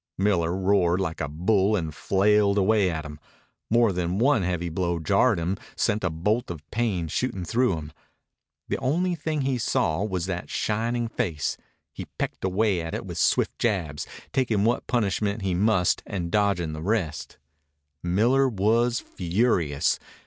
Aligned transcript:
Miller 0.17 0.57
roared 0.57 0.99
like 0.99 1.21
a 1.21 1.27
bull 1.27 1.75
and 1.75 1.93
flailed 1.93 2.57
away 2.57 2.89
at 2.89 3.05
him. 3.05 3.19
More 3.69 3.91
than 3.91 4.17
one 4.17 4.41
heavy 4.41 4.69
blow 4.69 4.97
jarred 4.97 5.37
him, 5.37 5.57
sent 5.75 6.03
a 6.03 6.09
bolt 6.09 6.49
of 6.49 6.67
pain 6.71 7.07
shooting 7.07 7.45
through 7.45 7.75
him. 7.77 7.93
The 8.67 8.79
only 8.79 9.13
thing 9.13 9.41
he 9.41 9.59
saw 9.59 10.03
was 10.03 10.25
that 10.25 10.49
shining 10.49 11.07
face. 11.07 11.55
He 11.93 12.05
pecked 12.17 12.43
away 12.43 12.81
at 12.81 12.95
it 12.95 13.05
with 13.05 13.19
swift 13.19 13.59
jabs, 13.59 14.07
taking 14.33 14.63
what 14.63 14.87
punishment 14.87 15.43
he 15.43 15.53
must 15.53 16.01
and 16.07 16.31
dodging 16.31 16.73
the 16.73 16.81
rest. 16.81 17.37
Miller 18.01 18.49
was 18.49 18.99
furious. 18.99 19.99